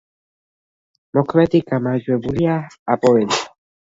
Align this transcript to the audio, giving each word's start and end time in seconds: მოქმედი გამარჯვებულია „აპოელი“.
მოქმედი 1.17 1.61
გამარჯვებულია 1.67 2.57
„აპოელი“. 2.97 3.41